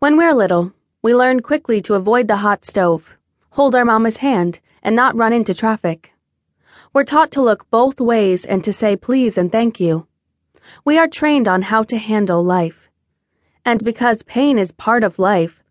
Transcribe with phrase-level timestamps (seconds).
[0.00, 0.72] When we're little,
[1.02, 3.18] we learn quickly to avoid the hot stove,
[3.50, 6.14] hold our mama's hand, and not run into traffic.
[6.94, 10.06] We're taught to look both ways and to say please and thank you.
[10.86, 12.88] We are trained on how to handle life.
[13.62, 15.62] And because pain is part of life,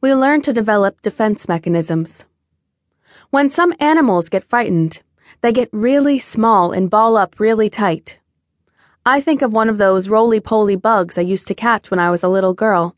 [0.00, 2.24] we learn to develop defense mechanisms.
[3.28, 5.02] When some animals get frightened,
[5.42, 8.18] they get really small and ball up really tight.
[9.04, 12.10] I think of one of those roly poly bugs I used to catch when I
[12.10, 12.96] was a little girl.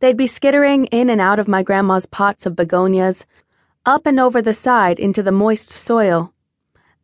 [0.00, 3.26] They'd be skittering in and out of my grandma's pots of begonias,
[3.86, 6.32] up and over the side into the moist soil,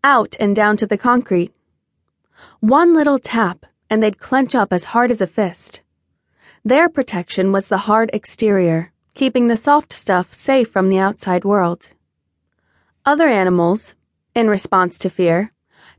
[0.03, 1.53] out and down to the concrete.
[2.61, 5.83] One little tap, and they'd clench up as hard as a fist.
[6.65, 11.93] Their protection was the hard exterior, keeping the soft stuff safe from the outside world.
[13.05, 13.95] Other animals,
[14.35, 15.53] in response to fear,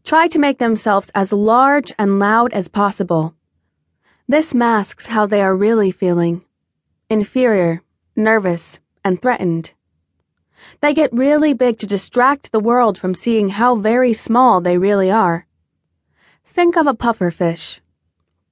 [0.03, 3.35] try to make themselves as large and loud as possible.
[4.27, 6.43] This masks how they are really feeling
[7.11, 7.83] inferior,
[8.15, 9.73] nervous, and threatened.
[10.79, 15.11] They get really big to distract the world from seeing how very small they really
[15.11, 15.45] are.
[16.45, 17.81] Think of a pufferfish.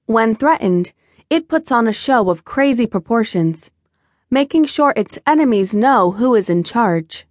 [0.04, 0.92] When threatened,
[1.30, 3.70] it puts on a show of crazy proportions,
[4.30, 7.26] making sure its enemies know who is in charge.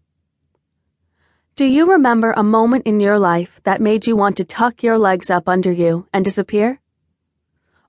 [1.56, 4.98] Do you remember a moment in your life that made you want to tuck your
[4.98, 6.80] legs up under you and disappear?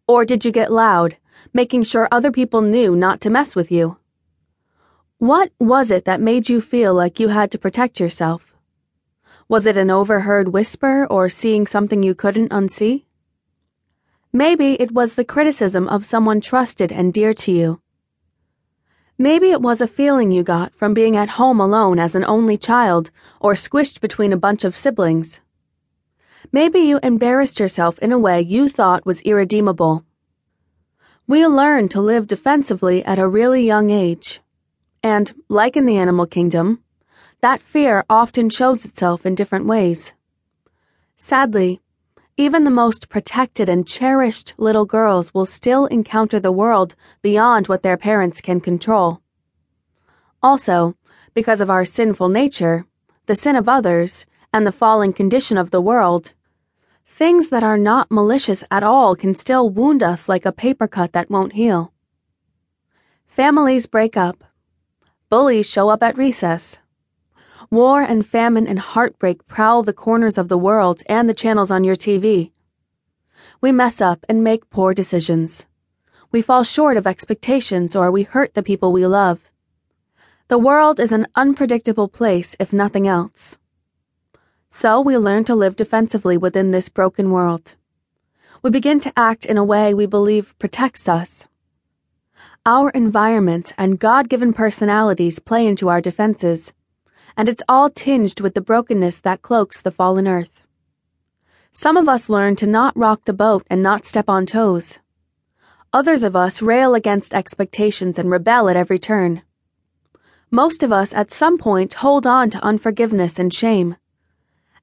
[0.07, 1.17] Or did you get loud,
[1.53, 3.99] making sure other people knew not to mess with you?
[5.19, 8.55] What was it that made you feel like you had to protect yourself?
[9.49, 13.05] Was it an overheard whisper or seeing something you couldn't unsee?
[14.33, 17.81] Maybe it was the criticism of someone trusted and dear to you.
[19.19, 22.57] Maybe it was a feeling you got from being at home alone as an only
[22.57, 25.41] child or squished between a bunch of siblings.
[26.53, 30.07] Maybe you embarrassed yourself in a way you thought was irredeemable.
[31.31, 34.41] We learn to live defensively at a really young age.
[35.01, 36.83] And, like in the animal kingdom,
[37.41, 40.13] that fear often shows itself in different ways.
[41.17, 41.81] Sadly,
[42.37, 47.85] even the most protected and cherished little girls will still encounter the world beyond what
[47.85, 49.23] their parents can control.
[50.43, 50.97] Also,
[51.33, 52.87] because of our sinful nature,
[53.27, 56.35] the sin of others, and the fallen condition of the world,
[57.21, 61.13] Things that are not malicious at all can still wound us like a paper cut
[61.13, 61.93] that won't heal.
[63.27, 64.43] Families break up.
[65.29, 66.79] Bullies show up at recess.
[67.71, 71.85] War and famine and heartbreak prowl the corners of the world and the channels on
[71.85, 72.53] your TV.
[73.61, 75.67] We mess up and make poor decisions.
[76.33, 79.41] We fall short of expectations or we hurt the people we love.
[80.49, 83.59] The world is an unpredictable place, if nothing else.
[84.73, 87.75] So we learn to live defensively within this broken world.
[88.63, 91.49] We begin to act in a way we believe protects us.
[92.65, 96.73] Our environment and God given personalities play into our defenses,
[97.37, 100.63] and it's all tinged with the brokenness that cloaks the fallen earth.
[101.73, 105.01] Some of us learn to not rock the boat and not step on toes.
[105.93, 109.43] Others of us rail against expectations and rebel at every turn.
[110.53, 113.97] Most of us at some point hold on to unforgiveness and shame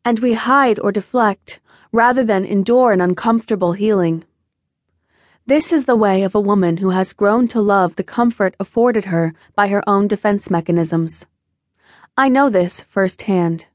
[0.08, 1.60] and we hide or deflect
[1.92, 4.24] rather than endure an uncomfortable healing.
[5.46, 9.04] This is the way of a woman who has grown to love the comfort afforded
[9.04, 11.26] her by her own defense mechanisms.
[12.16, 13.66] I know this firsthand.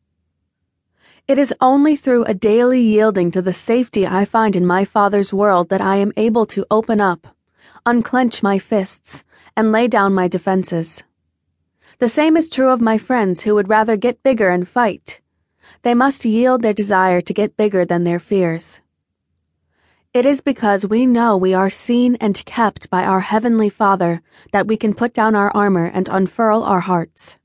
[1.28, 5.34] It is only through a daily yielding to the safety I find in my Father's
[5.34, 7.26] world that I am able to open up,
[7.84, 9.22] unclench my fists,
[9.54, 11.04] and lay down my defenses.
[11.99, 15.20] The same is true of my friends who would rather get bigger and fight
[15.81, 18.81] they must yield their desire to get bigger than their fears.
[20.15, 24.21] It is because we know we are seen and kept by our Heavenly Father
[24.53, 27.38] that we can put down our armor and unfurl our hearts.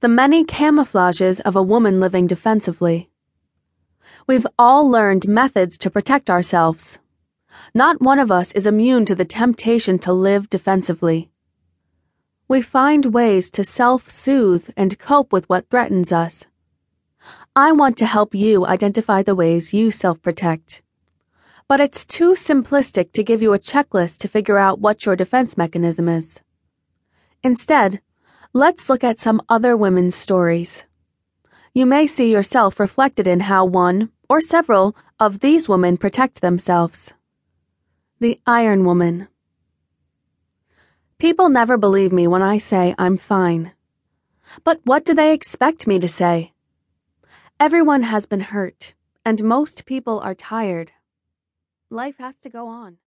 [0.00, 3.08] The many camouflages of a woman living defensively.
[4.26, 6.98] We've all learned methods to protect ourselves.
[7.72, 11.30] Not one of us is immune to the temptation to live defensively.
[12.48, 16.46] We find ways to self soothe and cope with what threatens us.
[17.56, 20.80] I want to help you identify the ways you self protect.
[21.66, 25.56] But it's too simplistic to give you a checklist to figure out what your defense
[25.56, 26.40] mechanism is.
[27.42, 28.00] Instead,
[28.52, 30.84] let's look at some other women's stories.
[31.74, 37.12] You may see yourself reflected in how one, or several, of these women protect themselves.
[38.20, 39.26] The Iron Woman.
[41.18, 43.72] People never believe me when I say I'm fine.
[44.64, 46.52] But what do they expect me to say?
[47.58, 48.92] Everyone has been hurt,
[49.24, 50.92] and most people are tired.
[51.88, 52.98] Life has to go on.